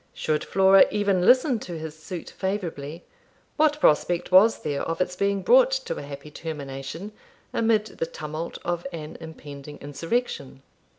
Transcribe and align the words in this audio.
Should 0.15 0.43
Flora 0.43 0.87
even 0.89 1.27
listen 1.27 1.59
to 1.59 1.77
his 1.77 1.95
suit 1.95 2.31
favourably, 2.31 3.03
what 3.55 3.79
prospect 3.79 4.31
was 4.31 4.63
there 4.63 4.81
of 4.81 4.99
its 4.99 5.15
being 5.15 5.43
brought 5.43 5.69
to 5.69 5.95
a 5.95 6.01
happy 6.01 6.31
termination 6.31 7.11
amid 7.53 7.85
the 7.85 8.07
tumult 8.07 8.57
of 8.65 8.87
an 8.91 9.15
impending 9.21 9.77
insurrection? 9.77 10.63